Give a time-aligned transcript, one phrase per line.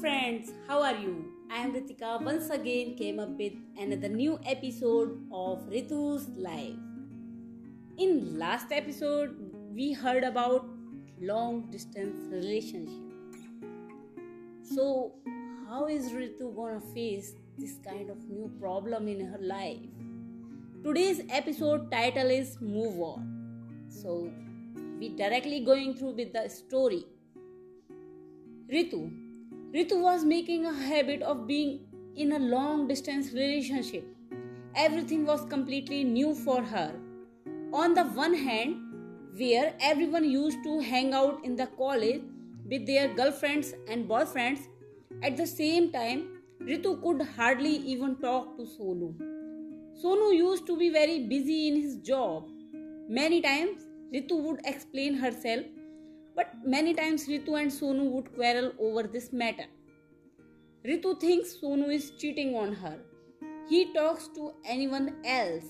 [0.00, 1.32] friends, how are you?
[1.50, 6.76] I am Ritika once again came up with another new episode of Ritu's life.
[7.96, 9.34] In last episode,
[9.72, 10.68] we heard about
[11.18, 12.92] long distance relationship.
[14.62, 15.12] So,
[15.66, 19.88] how is Ritu gonna face this kind of new problem in her life?
[20.84, 23.86] Today's episode title is Move On.
[23.88, 24.30] So,
[24.98, 27.06] we directly going through with the story.
[28.70, 29.25] Ritu
[29.76, 31.80] Ritu was making a habit of being
[32.16, 34.06] in a long distance relationship.
[34.74, 36.94] Everything was completely new for her.
[37.74, 38.76] On the one hand,
[39.36, 42.22] where everyone used to hang out in the college
[42.70, 44.60] with their girlfriends and boyfriends,
[45.22, 46.26] at the same time,
[46.62, 49.14] Ritu could hardly even talk to Sonu.
[50.02, 52.48] Sonu used to be very busy in his job.
[53.10, 53.82] Many times,
[54.14, 55.66] Ritu would explain herself
[56.36, 59.64] but many times Ritu and Sonu would quarrel over this matter.
[60.84, 62.98] Ritu thinks Sonu is cheating on her.
[63.68, 65.64] He talks to anyone else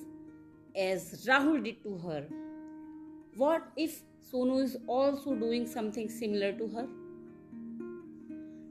[0.77, 2.27] as Rahul did to her.
[3.37, 6.87] What if Sonu is also doing something similar to her?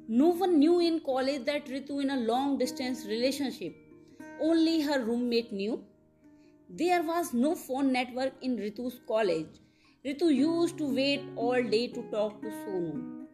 [0.07, 3.75] No one knew in college that Ritu in a long distance relationship.
[4.39, 5.83] Only her roommate knew.
[6.69, 9.47] There was no phone network in Ritu's college
[10.05, 13.25] Ritu used to wait all day to talk to Sonu.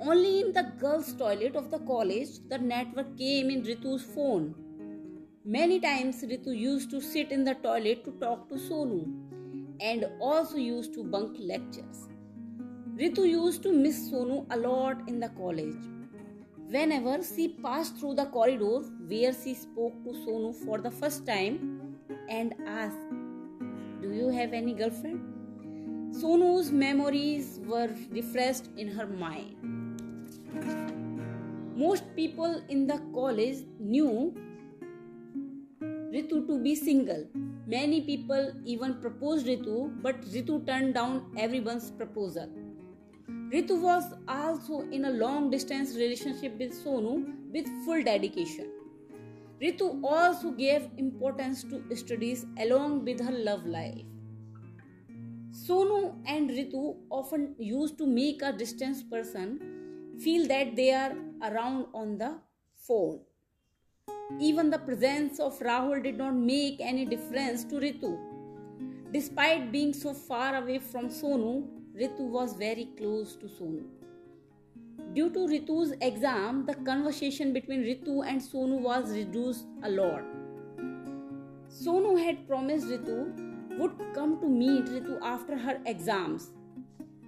[0.00, 4.54] Only in the girls' toilet of the college the network came in Ritu's phone.
[5.44, 9.02] Many times Ritu used to sit in the toilet to talk to Sonu
[9.82, 12.08] and also used to bunk lectures.
[12.96, 15.84] Ritu used to miss Sonu a lot in the college.
[16.70, 18.78] Whenever she passed through the corridor
[19.14, 21.94] where she spoke to Sonu for the first time
[22.30, 23.08] and asked,
[24.00, 25.35] Do you have any girlfriend?
[26.18, 29.54] Sonu's memories were refreshed in her mind.
[31.76, 34.34] Most people in the college knew
[35.82, 37.26] Ritu to be single.
[37.66, 42.48] Many people even proposed Ritu, but Ritu turned down everyone's proposal.
[43.28, 47.14] Ritu was also in a long distance relationship with Sonu
[47.52, 48.72] with full dedication.
[49.60, 54.15] Ritu also gave importance to studies along with her love life.
[55.56, 59.58] Sonu and Ritu often used to make a distant person
[60.22, 62.34] feel that they are around on the
[62.76, 63.20] phone.
[64.38, 68.18] Even the presence of Rahul did not make any difference to Ritu.
[69.12, 71.66] Despite being so far away from Sonu,
[71.98, 73.84] Ritu was very close to Sonu.
[75.14, 80.22] Due to Ritu's exam, the conversation between Ritu and Sonu was reduced a lot.
[81.70, 83.45] Sonu had promised Ritu
[83.78, 86.50] would come to meet Ritu after her exams,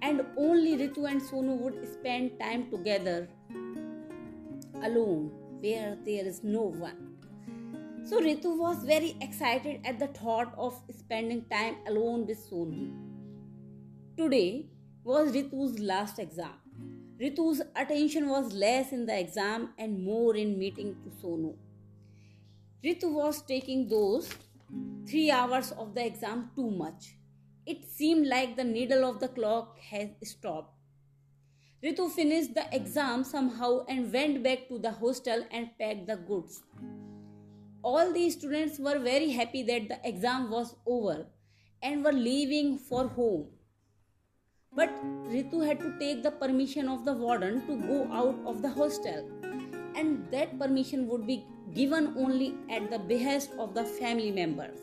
[0.01, 3.27] and only Ritu and Sonu would spend time together
[4.83, 7.15] alone where there is no one.
[8.03, 12.91] So Ritu was very excited at the thought of spending time alone with Sonu.
[14.17, 14.65] Today
[15.03, 16.53] was Ritu's last exam.
[17.21, 21.55] Ritu's attention was less in the exam and more in meeting to Sonu.
[22.83, 24.29] Ritu was taking those
[25.07, 27.15] three hours of the exam too much.
[27.65, 30.75] It seemed like the needle of the clock had stopped.
[31.83, 36.61] Ritu finished the exam somehow and went back to the hostel and packed the goods.
[37.81, 41.27] All the students were very happy that the exam was over
[41.81, 43.47] and were leaving for home.
[44.75, 44.89] But
[45.29, 49.29] Ritu had to take the permission of the warden to go out of the hostel,
[49.95, 54.77] and that permission would be given only at the behest of the family members.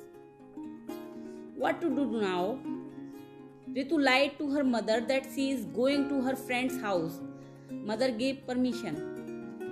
[1.56, 2.58] What to do now?
[3.72, 7.20] Ritu lied to her mother that she is going to her friend's house.
[7.70, 8.96] Mother gave permission.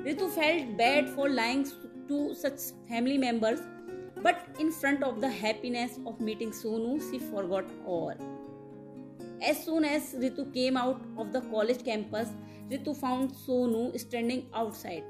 [0.05, 1.67] Ritu felt bad for lying
[2.09, 3.61] to such family members,
[4.23, 8.15] but in front of the happiness of meeting Sonu, she forgot all.
[9.43, 12.29] As soon as Ritu came out of the college campus,
[12.71, 15.05] Ritu found Sonu standing outside.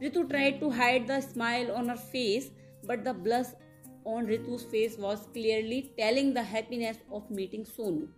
[0.00, 2.50] Ritu tried to hide the smile on her face,
[2.84, 3.46] but the blush
[4.04, 8.08] on Ritu's face was clearly telling the happiness of meeting Sonu.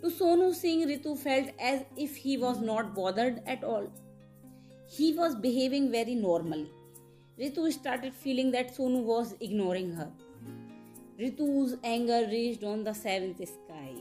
[0.00, 3.92] To Sonu, Singh, Ritu felt as if he was not bothered at all.
[4.86, 6.70] He was behaving very normally.
[7.38, 10.10] Ritu started feeling that Sonu was ignoring her.
[11.20, 13.94] Ritu's anger reached on the seventh sky.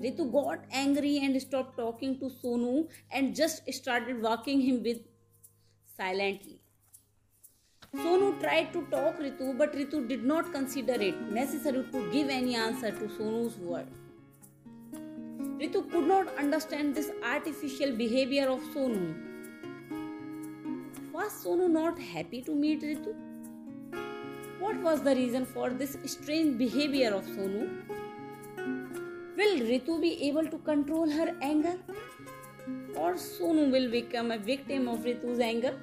[0.00, 4.98] Ritu got angry and stopped talking to Sonu and just started walking him with
[5.96, 6.60] silently.
[7.94, 12.54] Sonu tried to talk Ritu, but Ritu did not consider it necessary to give any
[12.54, 13.86] answer to Sonu's word.
[15.60, 19.14] Ritu could not understand this artificial behavior of Sonu.
[21.12, 23.14] Was Sonu not happy to meet Ritu?
[24.58, 27.70] What was the reason for this strange behavior of Sonu?
[29.36, 31.78] Will Ritu be able to control her anger?
[32.96, 35.74] Or Sonu will become a victim of Ritu's anger?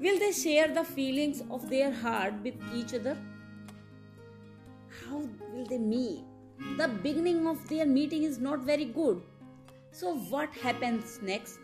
[0.00, 3.16] Will they share the feelings of their heart with each other?
[5.00, 5.18] How
[5.52, 6.24] will they meet?
[6.76, 9.20] The beginning of their meeting is not very good.
[9.90, 11.58] So, what happens next?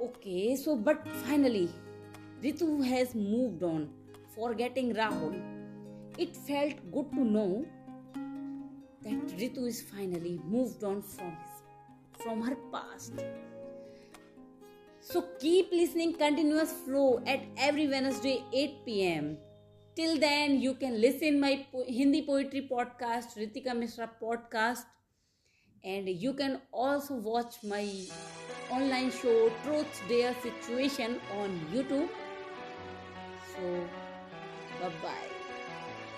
[0.00, 1.70] Okay, so but finally,
[2.42, 3.88] Ritu has moved on,
[4.34, 5.40] forgetting Rahul.
[6.18, 7.66] It felt good to know
[9.02, 11.53] that Ritu is finally moved on from his,
[12.24, 13.12] from her past.
[15.00, 19.36] So keep listening continuous flow at every Wednesday 8 pm.
[19.94, 24.82] Till then, you can listen my Hindi poetry podcast, Ritika Mishra podcast,
[25.84, 27.86] and you can also watch my
[28.70, 32.08] online show Truth Dare Situation on YouTube.
[33.52, 33.86] So,
[34.80, 35.33] bye bye.